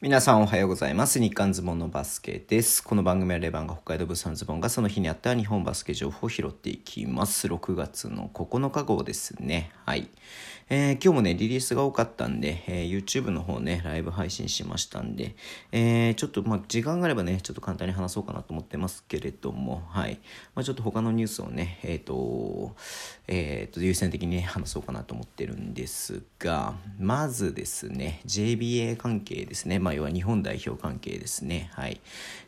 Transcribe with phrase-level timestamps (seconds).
[0.00, 1.18] 皆さんおはようございます。
[1.18, 2.84] 日刊ズボンのバスケです。
[2.84, 7.48] この番組はレバンが北海道物産ズボンがその日にあった日本バスケ情報を拾っていきます。
[7.48, 9.72] 6月の9日号ですね。
[9.84, 10.08] はい。
[10.70, 15.34] えー、今日もね、リリースが多かったんで、えー、YouTube の方ね、ライブ配信しましたんで、
[15.72, 20.20] えー、ちょっとまあ時間があればね、ちょっと簡単に話そうかなと思ってますけれども、はい。
[20.54, 22.76] まあちょっと他のニュースをね、えっ、と、
[23.26, 29.78] えっ、と、優先的に、ね、話そうかなと思ってるんですが、まずですね、JBA 関係ですね。
[29.88, 31.70] まあ要は日本代表関係ですね。
[31.72, 31.98] はい。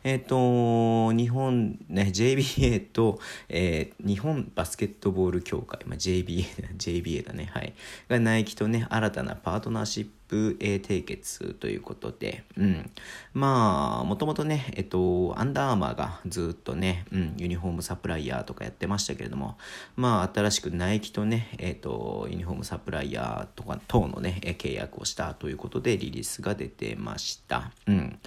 [0.03, 6.45] えっ、と、日本、ね、JBA と、えー、日本バスケットボール協会、まあ JBA、
[6.77, 7.49] JBA だね。
[7.51, 7.73] はい。
[8.07, 12.89] がナイキとね、新たなパートナーシッププ締結ということで、うん。
[13.33, 19.57] まあ、もともとね、えっと、アンダーアーマーがずっとね、うん、ユニフォームサプライヤーとかやってましたけれども、
[19.97, 27.71] まあ、新しくナイキとね、えっと、ユニフォームサプライヤーとか等のね、契約をしたということでリリースが出てました。
[27.85, 28.17] うん。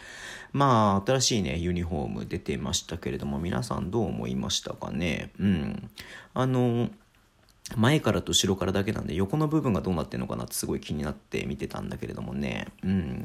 [0.52, 5.33] まあ、新しいね、ユニフォーム出てましたけれども、皆さんどう思いましたかね？
[5.41, 5.91] うん。
[6.34, 6.91] あの、
[7.77, 12.69] 前からと後ろからだけなんで横の部分がどうなってるのかなってすごい気になって見てたんだけれどもね。
[12.83, 13.23] うん。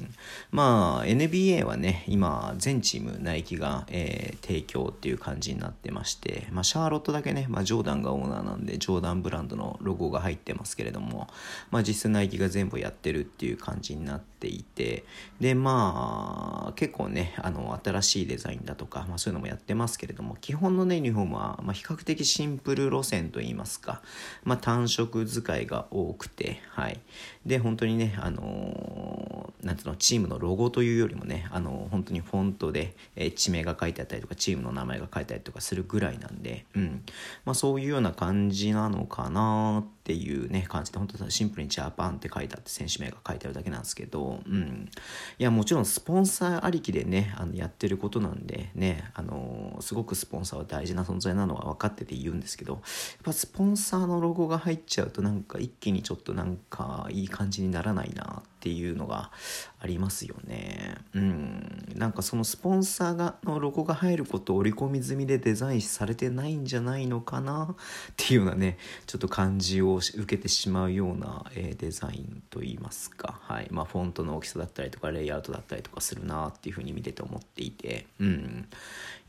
[0.52, 11.28] まあ NBA はね、今全チームナイキが、えー、提供っていう感じになってまして、まあシャーロットだけね、まあジョーダンがオーナーなんでジョーダンブランドのロゴが入ってますけれども、
[11.70, 15.04] まあ実際ナイキが全部やってるっていう感じになってていて、
[15.40, 24.02] でまあ結構ね、あの新しいデザインだとか、まあそういうのもやってますけれども、基本のね、ユニフォームは、まあ、比較的シンプル路線といいますか、
[24.44, 27.00] まあ、単色使いが多くて、はい。
[27.45, 37.04] で、本当にね、あのー、なんていうの、チームのロゴというよりもね、あのー、本当にフォントで、えー、地名が書いてあったりとか、チームの名前が書いてあったりとかするぐらいなんで、うん。
[37.45, 44.89] まあ、そういうような感じなのかなってっていうね、感じで、本当シンプルにジャパンって書いてあって、選手名が書いてあるだけなんですけど、うん。
[45.38, 52.81] いや、もちろんスポンサーありきでね、あのやってることなんで、ね、あの、すごくスポンサーは大事な存在なのは分かってて言うんですけど、やっ
[53.23, 59.31] ぱスポンサーのロゴが入っちゃうとなんか一気にちょっとなんかいい感じにならないなってていうのが
[59.80, 60.95] ありますよね。
[61.14, 61.93] うん。
[61.95, 67.75] なんかそのスポンサーがのロゴが入ることを織り込み済みでデザインされてないんじゃないのかなっ
[68.17, 68.77] ていうようなね
[69.08, 73.39] ちょっと感じを受けてしまうような、えー、デザインといいますか。
[73.43, 73.67] はい。
[73.71, 78.08] まあフォントの大きさだったりとかレイアウトだったりとかするなっていうふうに見てて思っていて。
[78.19, 78.67] うん。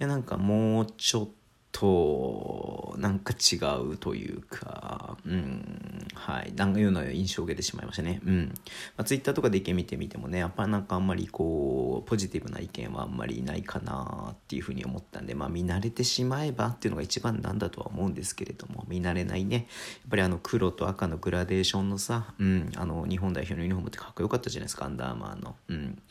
[0.00, 1.39] いやなんかもうちょっと
[1.72, 3.56] となんか違
[3.92, 8.20] うというか、うん、はい、なんかいうような印象を受けてしまいましたね。
[8.24, 8.52] うん。
[8.96, 19.64] まあ、ツイッターとかで意見見てみてもね、やっぱなんかあんまりこう、ポジティブな意見はあんまりないかなっていうふうに思ったんで、まあ見慣れてしまえばっていうのが一番なんだとは思うんですけれども、見慣れないね、やっ
[20.10, 25.56] ぱりあの黒と赤のグラデーションのさ、うん、あの日本代表のユニフォームってかっこよかったじゃないですか、アンダーマーの。
[25.68, 26.02] うん。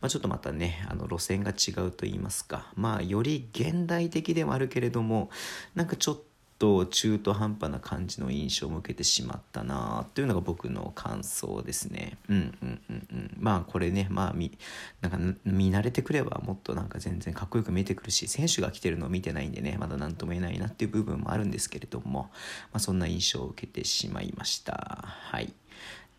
[0.00, 5.30] まあちょっとまたね、あの路線が違うと言いますか、まあより現代的ではあるけれども、も
[5.74, 6.20] なんかちょっ
[6.58, 12.16] と中途半端な感じの印象を受けてしまったなというのが僕の感想ですね。
[12.28, 13.36] うんうんうんうん。
[13.38, 14.56] まあこれね、まあ見、
[15.02, 22.30] なんか見慣れてくればもっとなんか全然かっこよく見えてくるし、選手が来てるのを見てないんでね、まだ何とも言えないなっていう部分もあるんですけれども、
[22.72, 25.04] まあそんな印象を受けてしまいました。
[25.04, 25.52] はい。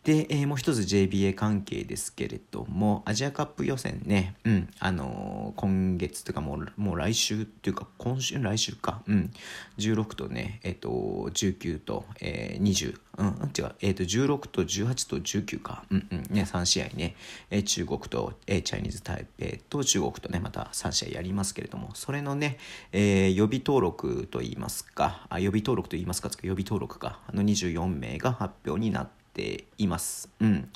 [0.07, 9.33] で、えー、もう一つ JBA 関係ですけれども、アジアカップ予選ね、うん、あのー、今月というかもう、もう来週っていうか、今週、来週か、うん、
[9.77, 10.89] 16とね、えっ、ー、と、
[11.33, 17.17] 19と、えー、20、うん、違う、えっ、ー、と、16と18と19か、うんうん、ね、3試合ね、
[17.49, 22.59] えー、中国と、えー、チャイニーズ台北と中国とね、また3試合やりますけれども、それのね、
[22.93, 30.29] えー、予備登録といいますか、あ予備登録といいますか、予備登録か、あの24名が発表になってています。
[30.41, 30.69] うん。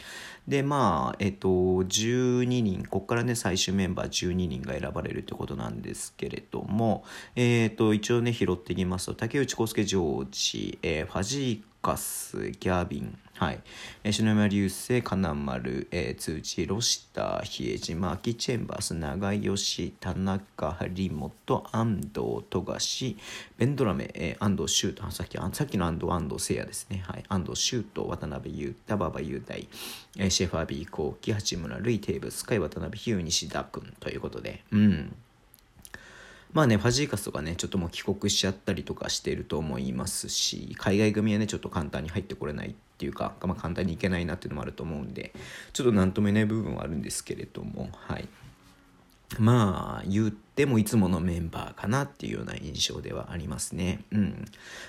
[0.48, 7.04] で、まあ、えっと、12人、ここからね、最終メンバー12人が選ばれるってことなんですけれども、
[7.36, 13.60] えっと、一応ね、拾っていきますと、竹内康介ジョージ、えー、ファジーカス、ギャビン、はい。
[14.04, 22.12] えー、篠山流星、金丸、えー、通知、ロシタ、比江島、秋チェンバース、長吉、田中、張本、安藤、
[22.50, 23.18] 富樫、
[23.58, 27.04] ベンドラメ、えー、安藤修斗、さっきさっきの安藤、安藤聖也ですね。
[27.08, 27.24] はい。
[27.30, 29.68] 安藤修斗、渡辺裕太、馬場雄大、
[30.18, 35.16] えー、シェファービー、コーキ、八村塁、テーブス、海渡辺比喩、西田君ということで、うん。
[36.54, 45.34] まあね、ファジーカスとかね、ちょっともう帰国しちゃったりとかしていると思いますし、海外組はね、ちょっと簡単に入ってこれないっていうか、まあ、簡単に行けないなっていうのもあると思うんで、
[45.72, 48.28] ちょっと何とも言えない部分はあるんですけれども、はい。
[49.40, 54.02] まあ言ってもいつものメンバーかなっていうような印象ではありますね。
[54.12, 54.46] うん。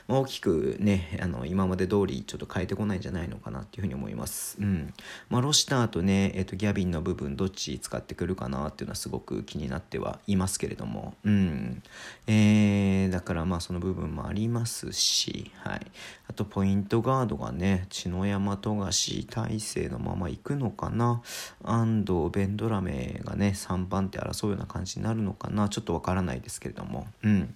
[0.09, 4.59] まあ、大きくね、あの今まで通りちょっと変えてこないんじゃないのかなっていうふうに思います。
[4.61, 4.93] うん。
[5.31, 11.83] まあ、ロシターとね、えっ、ー、とギャビンの部分どっち使ってくるかなっていうのはすごく気になってはいますけれども、うん。
[12.27, 15.87] えー、だからまあその部分もありますし、はい。
[16.29, 21.23] あとポイントガードがね、篠山富樫大勢のまま行くのかな。
[21.63, 25.69] 安藤ベンドラメがね、3番手争うような感じになるのかな。
[25.69, 27.55] ちょっとわからないですけれども、うん。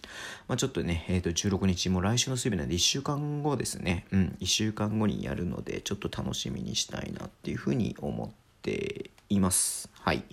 [0.48, 8.30] まあ、ちょっとね、えっ、ー、と、16日も来週の水曜日なんで1週間後ですね、うん、1週間後にやるので、ちょっと楽しみにしたいなっていうふうに思っ
[8.62, 9.88] ています。
[10.00, 10.24] はい。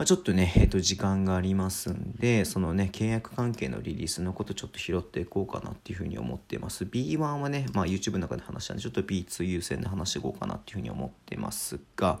[0.00, 6.84] まあ、ちょっとね、えっ、ー、と、時間がありますんで、そのね、契約関係のリリースのことちょっと拾っていこうかなっていうふうに思ってます。
[6.84, 12.18] B1 はね、まあ、YouTube の中で話したんで、ちょっと B2 優先で話していこうかなっていうふうに思ってますが、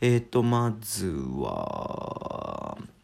[0.00, 2.19] えっ、ー、と、まずは、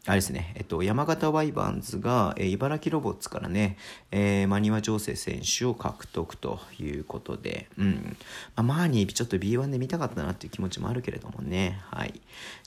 [0.07, 3.77] あれですね、えっと、山形ワイバーンズが、えー、茨城ロボッツからね、
[4.11, 8.15] えー、マニワ情勢選手を獲得ということで、うん。
[8.55, 12.21] まあ、マーニーちょっと B1 で見たかったなっていう気持ちもあるけれどもね、はい。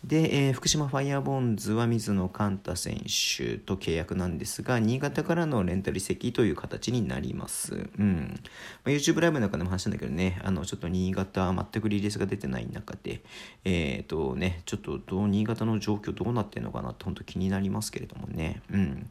[0.05, 7.89] で、えー、福島ファイヤーボンズは水野寛太選手と契約なんですが、新潟からのレンタル移籍という形になります。
[7.99, 8.39] うん。
[8.85, 13.23] まあ、YouTube ライブの中でも話したんだけどね、あの、ちょっと新潟、全くリリースが出てない中で、
[13.65, 19.09] えっ、とね、ちょっとどう、新潟の状況どうなってんのかなって、本当気になりますけれどもね、うん、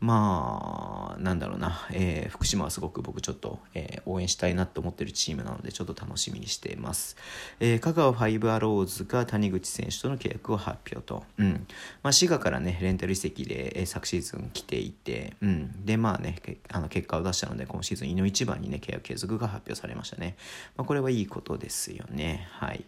[0.00, 7.16] まあなんだろうな、えー、福島はすごく僕ちょっと、えー、応援したいなと思ってるチームなのでちょっと楽しみにしています、
[7.60, 11.66] えー、香川ファイブアローズが谷口選手との契約を発表と、うん。
[12.02, 16.36] まあ、滋賀からねレンタル移籍で、えー、昨シーズン来ていて、うん、でまあね
[16.70, 20.36] あの結果を出したので今シーズン井の一番にね契約継続が発表されましたね、
[20.76, 22.48] まあ、これはいいことですよね。
[22.52, 22.84] はい。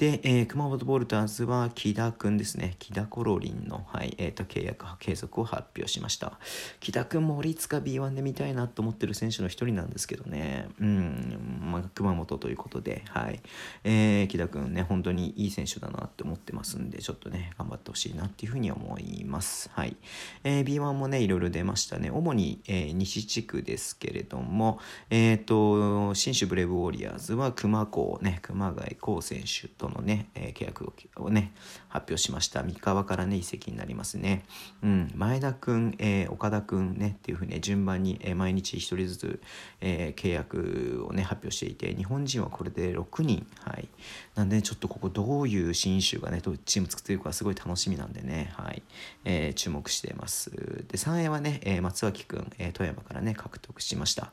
[0.00, 2.74] で、えー、熊本ボルターズは木田くんですね。
[2.78, 6.38] 木田コロリンの、はいえーと、契約継続を発表しました。
[6.80, 10.70] 木田くんも折塚 B1 で見たいなと思ってる選手の一人なんですけどね。
[10.80, 13.42] うん、まあ、熊本ということで、はい。
[13.84, 19.68] えー、木田くんね、本当にいい選手だなって思ってますんで、ちょっとね、頑張ってほしいなっていうふうに思います。
[19.74, 19.98] はい。
[20.44, 22.10] えー、B1 もね、いろいろ出ましたね。
[22.10, 24.78] 主に、えー、西地区ですけれども、
[25.10, 31.52] えっ、ー、と、新州ブレイブウォリアーズは熊高ね、熊谷光選手とのね、えー、契約をね、
[31.88, 32.62] 発表しました。
[32.62, 34.44] 三河からね、移籍になりますね。
[34.82, 39.40] うん、前田くん、えー、岡田くんね、っていうふうに、ね、順番に、えー、毎日一人ずつ、
[39.80, 43.88] え、契約をね、発表していて、日本人はこれで6人、はい。
[44.34, 48.82] なんで、ちょっとここどういう新州がね、どうチーム作っていくかすごい楽しみなんでね、はい。
[49.24, 50.50] え、注目してます。
[50.50, 54.32] で、3位はね、え、松脇くん、え、富山からね、獲得しました。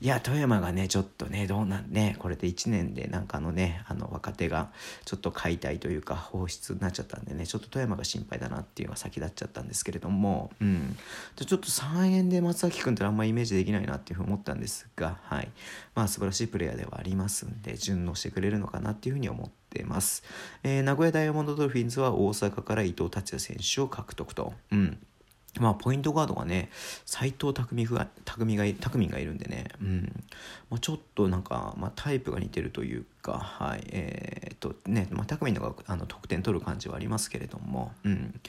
[0.00, 4.70] いや、富山がね、ちょっとね、どうなんね、これで1年でなんかのね、あの若手が
[5.04, 10.96] ちょっと解体というか放出になっちゃったんでねちょっと富山が心配だなっていうのが先立っちゃったんですけれども、うん、
[11.36, 15.50] ちょっと3円で松崎君ってあんまイメージできないなっていうふうに思ったんですが、はい。
[15.94, 20.22] まあ、素晴らしいプレイヤーではありますんで順応してくれるのかなっていうふうに思ってます、
[20.62, 24.98] えー、名古屋ダイヤモンドドルフィンズは大阪から伊藤達也選手を獲得と、うん。
[25.60, 26.70] まあ、ポイントガードがね、
[27.04, 30.24] 斎藤匠が、匠が、匠がいるんでね、うん。
[30.70, 38.40] まあ、ちょっとなんか、まあ、タイプが似てるというか、はい、えー、っとね、まあ、匠のがあの得点取る感じはありますけれども、うん。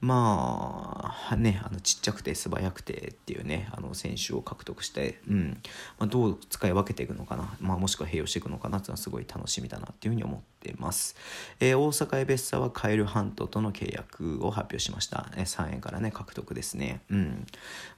[0.00, 5.60] まあ、ね、あのちっちゃくて素早くてっていうね、あの選手を獲得して、うん。
[5.98, 11.16] まあ、どう使い分けていくのかな、まあ、もしくは併用していくのかなっていうのはすごい楽しみだなっていうふうに思ってます。
[11.60, 15.28] えー、大阪エベッサはカエルハントとの契約を発表しました。
[15.36, 17.02] 3円からね、獲得ですね。
[17.10, 17.46] うん。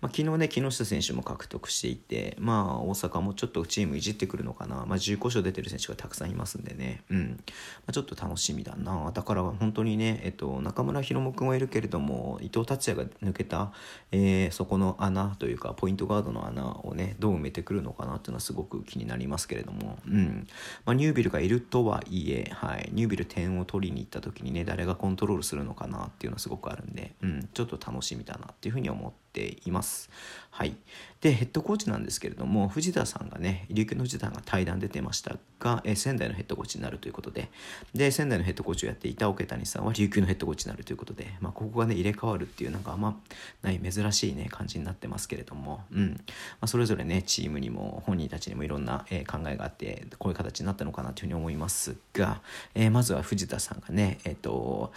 [0.01, 4.87] まあ、昨日ね、木下選手も獲得していて、まあ、大阪もちょっとチームいじってくるのかな。
[4.87, 7.03] まあ、15勝出てる選手がたくさんいますんでね。
[7.11, 7.31] うん。
[7.31, 7.47] ま
[7.89, 9.13] あ、ちょっと楽しみだな。
[9.13, 13.73] だから本当にね、えっと、中村弘も君はいるけれども、伊藤達也が抜けた、
[14.13, 20.47] えー、そこの穴というか、ポイントガードの穴をね、どう埋めてくるのかなっていうのはすごく気になりますけれども、うん。
[20.85, 22.89] まあ、ニュービルがいるとはいえ、はい。
[22.93, 27.49] ニュービル点を取りに行った時にね、誰がコントロールするのかなっていうのはすごくあるんで、うん。
[27.53, 30.11] ちょっと楽しみだなっていうふうに思っています。
[30.51, 30.75] はい。
[31.21, 37.51] で、ヘッドコーチなんですけれども、藤田さんがね、琉球の藤田さんが対談出てましたが、え仙台のヘッドコーチになるということで、
[37.95, 43.19] で、仙台のヘッドコーチをやっていた桶谷さんは琉球のヘッドコーチになるということで、まあ、ここがね、入れ替わるっていう、なんかあんま
[43.63, 46.13] ない珍しいね、感じになってますけれども、うん。
[46.13, 46.17] ま
[46.63, 52.41] あ、それぞれね、チームにも、本人たちにもいろんな、え、考えがあって、こういう形になったのかなというふうに思いますが、
[52.75, 54.93] えー、まずは藤田さんがね、えっ、ー、と、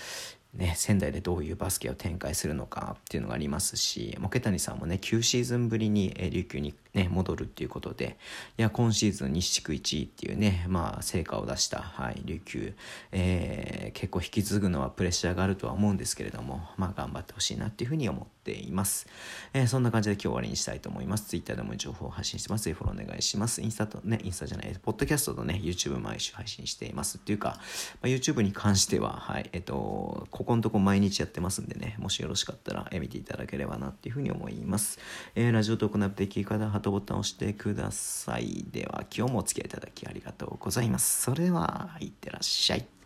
[0.54, 8.18] ね、仙台でどういうバスケを展開するのかっていうのがありますしケ谷さんもね9シーズンぶりに琉球に、ね、戻るっていうことで
[8.58, 12.74] いや今シーズン西地区1位っていうね、まあ、成果を出した、はい、琉球、
[13.12, 19.08] えー、結構引き継ぐのはプレッシャーがあるとは思うんですけれども、まあ、頑張ってほしいなっていうふうに思っています、
[19.54, 21.26] えー、そんな感じで今日終わりにしたいと思います。
[21.26, 22.66] Twitter でも情報を発信してます。
[22.66, 23.62] ぜひフォローお願いします。
[23.62, 27.18] インスタとねインスタじゃないポッドキャストとね YouTube 毎週配信しています。
[27.18, 27.60] っていうか、
[28.02, 34.98] まあ、YouTube に関してははいえっ、とここのとこ毎日やってますんでね、もしよろしかったら、見ていただければなっていうふうに思います。
[35.36, 38.66] えー、ラジオトークのアップで聞き方、ハートボタンを押してください。
[38.72, 41.24] では、今日もお付き合いいただきありがとうございます。
[41.24, 42.99] それでは、いってらっしゃい。